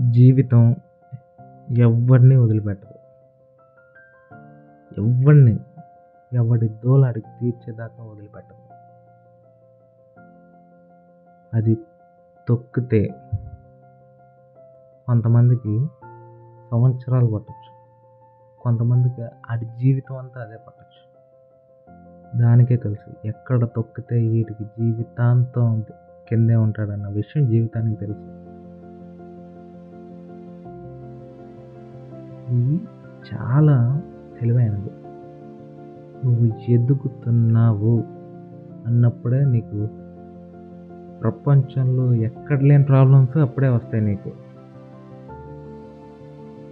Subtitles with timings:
[0.00, 0.76] జీవితం
[1.78, 2.98] ఎవరిని వదిలిపెట్టదు.
[5.00, 5.60] ఎవరిని
[6.32, 8.58] ఎవడి దోలాడికి తీర్చేదాకా వదిలిపెట్టదు.
[11.56, 11.78] అది
[12.48, 13.08] తొక్కితే
[15.06, 15.86] కొంతమందికి
[16.70, 17.68] సంవత్సరాలు పట్టచ్చు.
[18.60, 21.08] కొంతమందికి ఆడి జీవితం అంతా అదే పట్టచ్చు.
[22.40, 25.84] దానికే తెలుసు ఎక్కడ తొక్కితే వీటికి జీవితాంతం
[26.28, 28.47] కిందే ఉంటాడన్న విషయం జీవితానికి తెలుసు.
[32.50, 32.80] ఇది
[33.34, 34.02] చాలా
[34.40, 34.90] తెలివైనది.
[36.24, 38.04] నువ్వు ఎదుగుతున్నావు
[38.86, 39.88] అన్నప్పుడే నీకు
[41.20, 44.32] ప్రపంచంలో ఎక్కడ లేని ప్రాబ్లమ్స్ అప్పుడే వస్తాయి నీకు.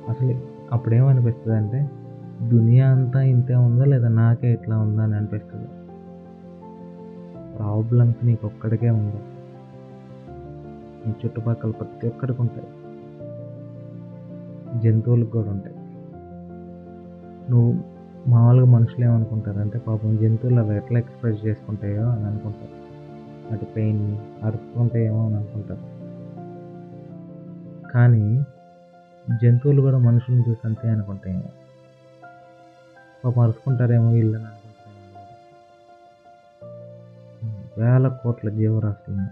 [0.08, 0.40] అసలు
[0.72, 1.90] అప్పుడేమనిపిస్తుంది అంటే
[2.48, 5.68] దునియా అంతా ఇంతే ఉందా లేదా నాకే ఇట్లా ఉందా అని అనిపిస్తుంది.
[7.56, 9.20] ప్రాబ్లమ్స్ నీకు ఒక్కడికే ఉందా
[11.06, 12.68] నీ చుట్టుపక్కల ప్రతి ఒక్కడికి ఉంటాయి.
[14.80, 15.76] జంతువులకు కూడా ఉంటాయి.
[17.50, 17.96] నువ్వు
[18.28, 19.58] మామూలుగా మనుషులు ఏమనుకుంటారు?
[19.58, 22.86] అంటే పాపం జంతువులు అవి ఎట్లా ఎక్స్ప్రెస్ చేసుకుంటాయో అని అనుకుంటారు.
[23.52, 25.96] అటు పెయిన్ని అరుపుకుంటాయేమో అని అనుకుంటారు.
[27.92, 28.44] కానీ
[29.42, 31.42] జంతువులు కూడా మనుషుల్ని చూసి అంతే అనుకుంటాయేమో
[33.24, 35.16] పాపం అరుచుకుంటారేమో వీళ్ళని అని అనుకుంటారేమో
[37.78, 39.26] వేల కోట్ల జీవరాశులు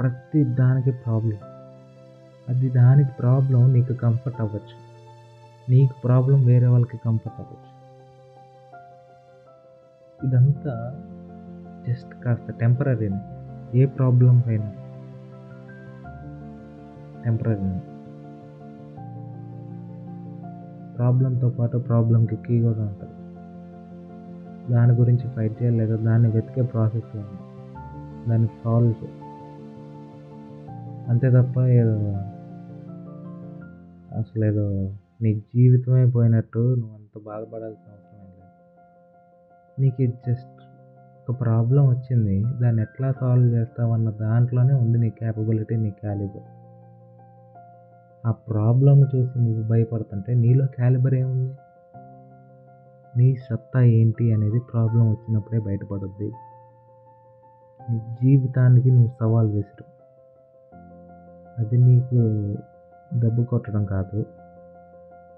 [0.00, 1.49] ప్రతి దానికి ప్రాబ్లం
[2.50, 4.90] అది దానికి ప్రాబ్లం నీకు కంఫర్ట్ అవ్వచ్చు.
[5.70, 7.70] నీకు ప్రాబ్లం వేరే వాళ్ళకి కంఫర్ట్ అవ్వచ్చు.
[10.26, 11.00] ఇదంతా
[11.88, 13.20] జస్ట్ కాస్త టెంపరీనే.
[13.78, 14.72] ఏ ప్రాబ్లం అయినా
[17.24, 17.78] టెంపరీనే.
[20.96, 23.10] ప్రాబ్లంతో పాటు ప్రాబ్లంకి కీ కూడా ఉంటుంది.
[24.72, 27.22] దాని గురించి ఫైట్ చేయాలి లేదా దాన్ని వెతికే ప్రాసెస్లో
[28.28, 29.20] దాన్ని సాల్వ్ చేయాలి.
[31.08, 32.14] అంతే తప్ప ఏదో
[34.18, 38.50] అసలు ఏదో నీ జీవితమే పోయినట్టు నువ్వు అంత బాధపడాల్సిన అవసరం ఏం లేదు.
[39.80, 40.62] నీకు జస్ట్
[41.30, 42.44] ఒక ప్రాబ్లం వచ్చింది.
[42.62, 46.42] దాన్ని ఎట్లా సాల్వ్ చేస్తావన్న దాంట్లోనే ఉంది నీ క్యాపబిలిటీ నీ క్యాలిబర్
[48.26, 51.54] ఆ ప్రాబ్లంను చూసి నువ్వు భయపడుతుంటే నీలో క్యాలిబర్ ఏముంది?
[53.16, 56.32] నీ సత్తా ఏంటి అనేది ప్రాబ్లం వచ్చినప్పుడే బయటపడుద్ది.
[57.90, 59.84] నీ జీవితానికి నువ్వు సవాల్ విసురు.
[61.58, 62.16] అది నీకు
[63.14, 64.26] దెబ్బ కొట్టడం కాదు.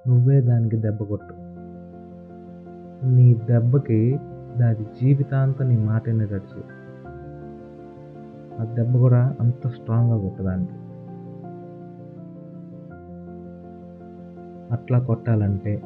[0.08, 1.34] నువ్వే దానికి దెబ్బ కొట్టు.
[3.06, 4.20] నీ దెబ్బకి
[4.58, 6.64] దాని జీవితాంతం నీ మాట వినేటట్టు చేయి.
[8.60, 10.72] ఆ దెబ్బ కూడా అంత స్ట్రాంగ్గా కొట్టడానికి.
[14.72, 15.82] అట్లా కొట్టాలంటే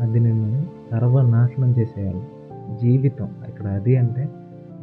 [0.00, 2.28] అది నిన్ను సర్వనాశనం చేసేయాలి.
[2.76, 4.28] జీవితం ఇక్కడ అది అంటే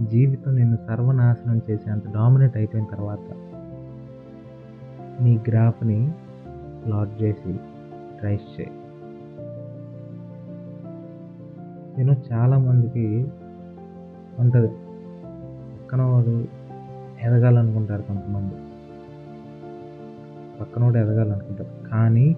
[0.02, 3.50] జీవితం నిన్ను సర్వనాశనం చేసే అంత డామినేట్ అయిపోయిన తర్వాత
[5.22, 6.14] నీ గ్రాఫ్ని
[6.86, 7.59] ప్లాట్ చేసి
[8.20, 8.72] ట్రైస్ చేయి.
[11.98, 13.32] నేను చాలామందికి
[14.40, 14.68] ఉంటుంది.
[15.78, 16.48] పక్కన వాడు
[17.22, 18.56] ఎదగాలనుకుంటారు కొంతమంది.
[20.59, 21.90] పక్కనోడు ఎదగాలనుకుంటారు.
[21.90, 22.36] కానీ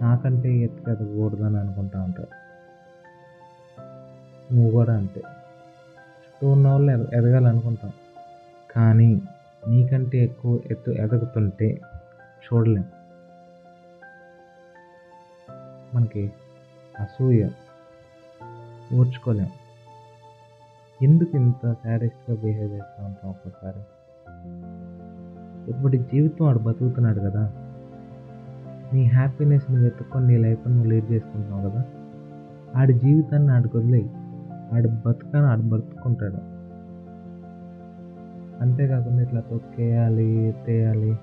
[0.00, 2.44] నాకంటే ఎత్తుకు ఎదగకూడదని అనుకుంటా ఉంటారు.
[4.54, 5.20] నువ్వు కూడా అంతే.
[5.20, 7.92] చుట్టూ ఉన్న వాళ్ళు ఎద ఎదగాలనుకుంటాం.
[8.76, 9.22] కానీ
[9.68, 11.80] నీకంటే ఎక్కువ ఎత్తు ఎదుగుతుంటే
[12.44, 12.84] చూడలేం.
[15.94, 16.32] మనకి
[17.00, 17.48] అసూయ
[18.94, 19.48] ఓర్చుకోలేం
[21.02, 23.80] ఎందుకు ఇంత సాడెస్ట్గా బిహేవ్ చేస్తూ ఉంటాం ఒక్కోసారి?
[25.70, 27.52] ఇప్పుడు జీవితం వాడు బతుకుతున్నాడు కదా.
[28.94, 31.84] నీ హ్యాపీనెస్ని వెతుక్కొని నీ లైఫ్ నువ్వు లీడ్ చేసుకుంటున్నావు కదా.
[32.76, 34.10] ఆడి జీవితాన్ని ఆడికి వదిలేయి
[34.74, 36.54] ఆడు బతుకని ఆడు బతుకుంటాడు
[38.62, 41.18] అంతేకాకుండా ఇట్లా తొక్కేయాలి ఎత్తేయాలి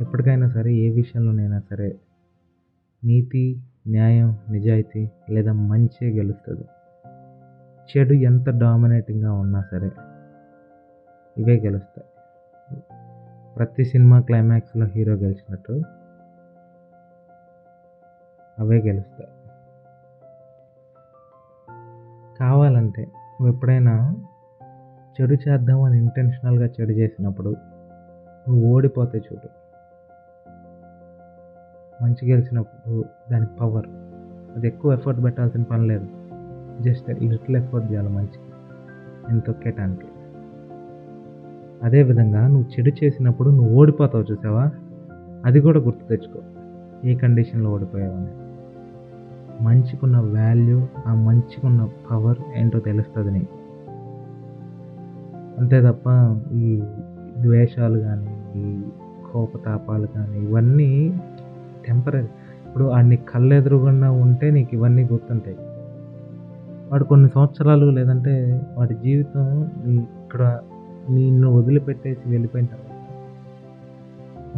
[0.02, 1.98] ఎప్పటికైనా సరే ఏ విషయంలోనైనా సరే
[3.04, 6.64] నీతి న్యాయం నిజాయితీ లేదా మంచే గెలుస్తుంది.
[7.90, 9.90] చెడు ఎంత డామినేటింగ్గా ఉన్నా సరే
[11.38, 12.08] ఇవే గెలుస్తాయి.
[13.56, 15.82] ప్రతి సినిమా క్లైమాక్స్లో హీరో గెలిచినట్టు
[18.58, 19.30] అవే గెలుస్తాయి.
[22.40, 24.16] కావాలంటే నువ్వు ఎప్పుడైనా
[25.20, 27.56] చెడు చేద్దామని ఇంటెన్షనల్గా చెడు చేసినప్పుడు
[28.48, 29.48] నువ్వు ఓడిపోతే చూడు.
[32.04, 33.86] మంచి గెలిచినప్పుడు దాని పవర్
[34.56, 36.06] అది ఎక్కువ ఎఫర్ట్ పెట్టాల్సిన పని లేదు.
[36.82, 38.48] జస్ట్ లిటిల్ ఎఫర్ట్ చేయాలి మంచికి.
[39.28, 40.06] నేను తొక్కేటానికి
[41.82, 44.70] అదేవిధంగా నువ్వు చెడు చేసినప్పుడు నువ్వు ఓడిపోతావు చూసావా?
[45.44, 46.40] అది కూడా గుర్తు తెచ్చుకో.
[47.04, 48.32] ఏ కండిషన్లో ఓడిపోయావని
[49.64, 53.57] మంచికున్న వాల్యూ ఆ మంచికున్న పవర్ ఏంటో తెలుస్తుంది నీకు.
[55.58, 56.06] అంతే తప్ప
[56.52, 56.82] ఈ
[57.38, 58.82] ద్వేషాలు కానీ ఈ
[59.32, 61.20] కోపతాపాలు కానీ ఇవన్నీ
[61.86, 62.22] టెంపరీ
[62.66, 65.56] ఇప్పుడు వాడిని కళ్ళు ఎదురుగుండా ఉంటే నీకు ఇవన్నీ గుర్తుంటాయి.
[66.92, 70.60] వాడు కొన్ని సంవత్సరాలు లేదంటే వాడి జీవితం నీ ఇక్కడ
[71.10, 72.84] నిన్ను వదిలిపెట్టేసి వెళ్ళిపోయిన తర్వాత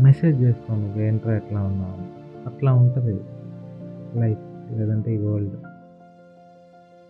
[0.00, 1.98] మెసేజ్ చేస్తావు నువ్వు ఏంట్రా ఎట్లా ఉన్నావు?
[2.48, 3.20] అట్లా ఉంటుంది
[4.20, 5.56] లైఫ్ లేదంటే ఈ వరల్డ్.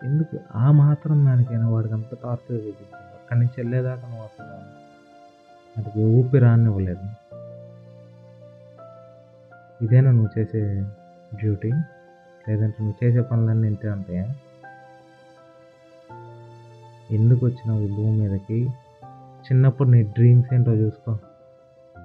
[0.04, 0.38] ఎందుకు?
[0.54, 2.99] ఆ మాత్రం దానికైనా వాడికి అంత టార్చర్ చూపించావు
[3.30, 4.52] అక్కడి నుంచి వెళ్ళేదాకా నువ్వు అసలు
[5.76, 7.06] వాడికి ఊపి రానివ్వలేదు
[9.84, 10.84] ఇదేనా నువ్వు చేసే
[11.34, 11.70] డ్యూటీ?
[12.48, 14.34] లేదంటే నువ్వు చేసే పనులన్నీ ఇంతే ఉంటాయా?
[17.10, 18.68] ఎందుకు వచ్చినావు ఈ భూమి మీదకి?
[19.18, 21.18] చిన్నప్పుడు నీ డ్రీమ్స్ ఏంటో చూసుకో.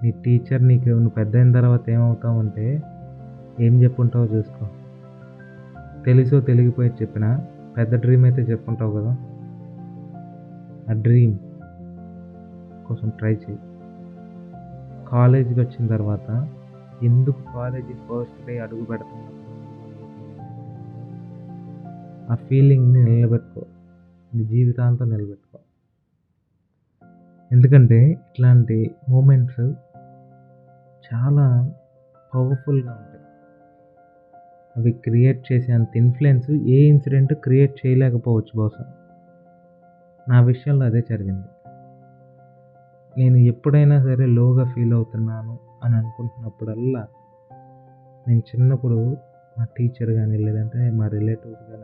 [0.04, 2.81] నీ టీచర్ నీకు నువ్వు పెద్ద అయిన తర్వాత ఏమవుతావంటే
[3.60, 4.68] ఏం చెప్పుంటావో చూసుకో.
[6.06, 9.18] తెలుసో తెలిగిపోయి చెప్పినా పెద్ద డ్రీమ్ అయితే చెప్పుంటావు కదా.
[10.90, 11.40] ఆ డ్రీమ్
[12.88, 13.60] కోసం ట్రై చేయి.
[15.08, 16.50] కాలేజీకి వచ్చిన తర్వాత
[17.04, 19.32] ఎందుకు కాలేజీ ఫస్ట్ డే అడుగు పెడుతున్నా
[22.30, 23.66] ఆ ఫీలింగ్ని నిలబెట్టుకో.
[24.36, 25.60] నీ జీవితాంతం నిలబెట్టుకో.
[27.52, 29.60] ఎందుకంటే ఇట్లాంటి మూమెంట్స్
[31.14, 31.72] చాలా
[32.36, 33.24] పవర్ఫుల్గా ఉంటాయి.
[34.78, 38.86] అవి క్రియేట్ చేసే అంత ఇన్ఫ్లుయెన్స్ ఏ ఇన్సిడెంట్ క్రియేట్ చేయలేకపోవచ్చు బహుశా.
[40.30, 41.48] నా విషయంలో అదే జరిగింది.
[43.18, 47.07] నేను ఎప్పుడైనా సరే లోగా ఫీల్ అవుతున్నాను అని అనుకుంటున్నప్పుడల్లా
[48.27, 49.18] నేను చిన్నప్పుడు
[49.60, 51.83] మా టీచర్ కానీ లేదంటే మా రిలేటివ్స్ కానీ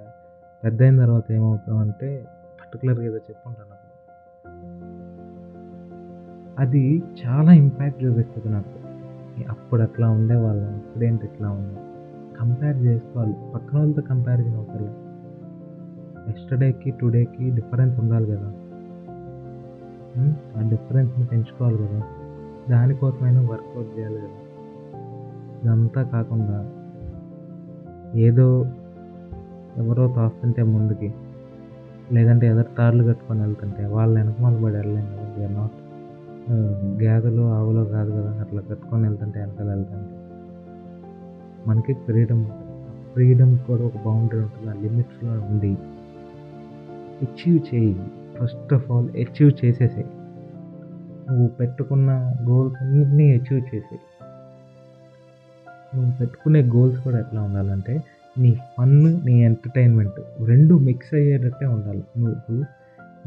[0.63, 2.25] పెద్ద అయిన తర్వాత ఏమవుతాం అంటే
[2.61, 3.91] పర్టికులర్గా ఏదో చెప్పుంటాను అప్పుడు
[6.59, 8.81] అది చాలా ఇంపాక్ట్ చూపిస్తుంది నాకు.
[9.49, 11.79] అప్పుడు అట్లా ఉండేవాళ్ళం ఇప్పుడేంటి ఇట్లా ఉంది?
[12.37, 13.35] కంపేర్ చేసుకోవాలి.
[13.55, 15.10] పక్కన వాళ్ళతో కంపారిజన్ అవుతుంది
[16.27, 18.53] ఎస్టర్డేకి టుడేకి డిఫరెన్స్ ఉండాలి కదా.
[20.17, 20.33] Hmm?
[20.57, 22.03] ఆ డిఫరెన్స్ని పెంచుకోవాలి కదా.
[22.69, 24.29] దానికోసమైనా వర్కౌట్ చేయాలి కదా.
[25.63, 26.69] ఇదంతా కాకుండా
[28.15, 28.65] ఏదో
[29.77, 31.13] ఎవరో తాస్తుంటే ముందుకి
[32.11, 35.71] లేదంటే ఎదరు తార్లు కట్టుకొని వెళ్తుంటే వాళ్ళ వెనకమాల పడి వెళ్ళలేం కదా వీఆర్ నాట్
[37.03, 38.41] గేదెలు ఆవులో కాదు కదా.
[38.41, 40.15] అట్లా కట్టుకొని వెళ్తుంటే వెనకాల వెళ్తుంటే
[41.67, 42.71] మనకి ఫ్రీడమ్ ఉంటుంది
[43.13, 44.69] ఫ్రీడమ్ కూడా ఒక బౌండరీ ఉంటుంది.
[44.69, 45.77] ఆ లిమిట్స్లో ఉంది
[47.21, 47.93] అచీవ్ చేయి.
[48.41, 50.05] ఫస్ట్ ఆఫ్ ఆల్ అచీవ్ చేసేసాయి.
[51.29, 53.99] నువ్వు పెట్టుకున్న గోల్స్ అన్నింటినీ అచీవ్ చేసేయి.
[55.95, 58.03] నువ్వు పెట్టుకునే గోల్స్ కూడా ఎట్లా ఉండాలంటే
[58.37, 62.03] నీ ఫన్ నీ ఎంటర్టైన్మెంట్ రెండు మిక్స్ అయ్యేటట్టే ఉండాలి.
[62.17, 62.65] నువ్వు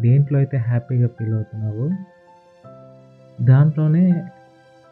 [0.00, 1.90] దేంట్లో అయితే హ్యాపీగా ఫీల్ అవుతున్నావో
[3.44, 4.25] దాంట్లోనే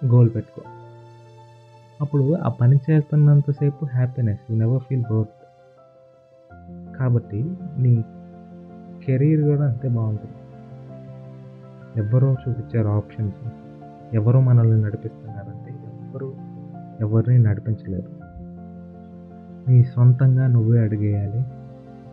[0.04, 0.62] గోల్ పెట్టుకో.
[2.00, 5.32] అప్పుడు ఆ పని చేస్తున్నంతసేపు happiness you never feel bored
[6.98, 8.04] కాబట్టి నీ
[9.06, 10.34] కెరీర్ కూడా అంతే బాగుంటుంది.
[12.00, 13.36] ఎవరో చూపించారు ఆప్షన్స్.
[14.14, 16.36] ఎవరో మనల్ని నడిపిస్తున్నారంటే ఎవరు
[17.00, 18.12] ఎవరిని నడిపించలేరు.
[19.70, 21.44] నీ సొంతంగా నువ్వే అడిగేయాలి.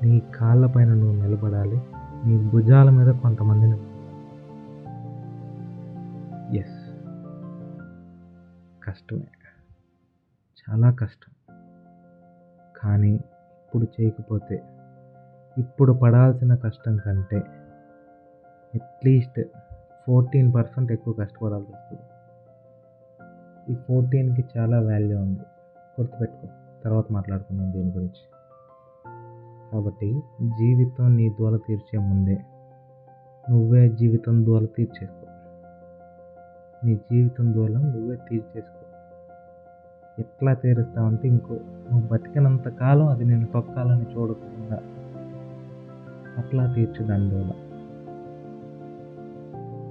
[0.03, 1.81] నీ కాళ్ళపైన నువ్వు నిలబడాలి.
[2.25, 3.77] నీ భుజాల మీద కొంతమందిని
[6.57, 6.89] ఎస్
[8.83, 9.23] కష్టమే.
[10.63, 11.55] చాలా కష్టం.
[12.83, 14.63] కానీ ఇప్పుడు చేయకపోతే
[15.57, 17.37] ఇప్పుడు పడాల్సిన కష్టం కంటే
[18.75, 19.41] అట్లీస్ట్
[20.07, 22.01] ఫోర్టీన్ పర్సెంట్ ఎక్కువ కష్టపడాల్సి వస్తుంది.
[23.73, 25.39] ఈ ఫోర్టీన్కి చాలా వాల్యూ ఉంది.
[26.01, 26.47] గుర్తుపెట్టుకో.
[26.83, 28.29] తర్వాత మాట్లాడుకుందాం దీని గురించి.
[29.71, 32.37] కాబట్టి జీవితం నీ దోల తీర్చే ముందే
[33.49, 35.25] నువ్వే జీవితం దోల తీర్చేసుకో.
[36.85, 38.85] నీ జీవితం ద్వారా నువ్వే తీర్చేసుకో.
[40.19, 44.81] ఎట్లా తీరుస్తావంటే ఇంకో నువ్వు బతికినంత కాలం అది నేను తొక్కాలని చూడకుండా
[46.39, 47.69] అట్లా తీర్చు దాని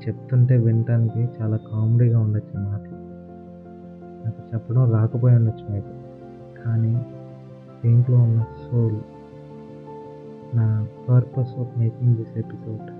[0.08, 2.98] చెప్తుంటే వినటానికి చాలా కామెడీగా ఉండొచ్చు మాట మాటలు.
[4.24, 5.88] నాకు చెప్పడం రాకపోయి ఉండొచ్చు మీకు
[6.62, 7.06] కానీ
[7.84, 8.96] దీంట్లో ఉన్న సోల్
[10.56, 12.90] నా purpose of making this episode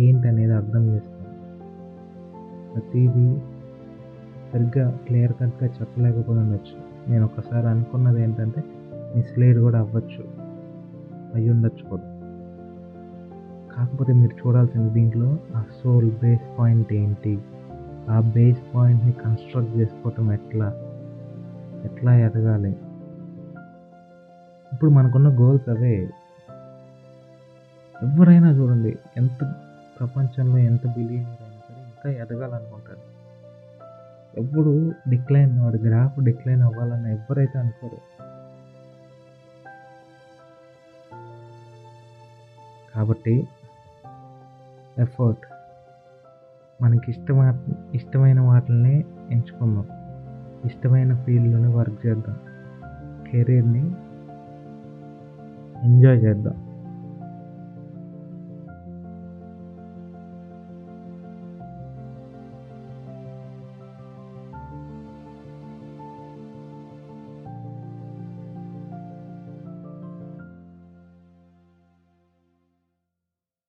[0.00, 1.36] ఏంటనేది అర్థం చేసుకోండి
[2.72, 3.40] ప్రతిదీ
[4.52, 7.10] సరిగ్గా క్లియర్ కట్గా చెప్పలేకపోయి ఉండొచ్చు.
[7.10, 8.64] నేను ఒకసారి అనుకున్నది ఏంటంటే
[9.16, 10.24] మిస్లీడ్ కూడా అవ్వచ్చు.
[11.34, 12.15] అయ్యి ఉండొచ్చు కూడా.
[13.76, 17.42] కాకపోతే మీరు చూడాల్సింది దీంట్లో ఆ సోల్ బేస్ పాయింట్ ఏంటి?
[18.10, 20.74] ఆ బేస్ పాయింట్ని కన్స్ట్రక్ట్ చేసుకోవటం ఎట్లా?
[21.84, 22.76] ఎట్లా ఎదగాలి?
[24.72, 26.10] ఇప్పుడు మనకున్న గోల్స్ అవే.
[28.02, 29.54] ఎవరైనా చూడండి ఎంత
[29.98, 33.16] ప్రపంచంలో ఎంత బిలీనియర్ అయినా సరే ఇంకా ఎదగాలనుకుంటారు.
[34.40, 38.16] ఎప్పుడు డిక్లైన్ వాడు గ్రాఫ్ డిక్లైన్ అవ్వాలని ఎవరైతే అనుకోరు.
[42.94, 43.48] కాబట్టి
[44.98, 45.40] ఎఫర్ట్
[46.82, 47.58] మనకి ఇష్టమ
[47.94, 49.86] ఇష్టమైన వాటిని ఎంచుకుందాం.
[50.64, 52.36] ఇష్టమైన ఫీల్డ్లోనే వర్క్ చేద్దాం.
[53.30, 53.94] కెరీర్ని
[55.84, 56.75] ఎంజాయ్ చేద్దాం.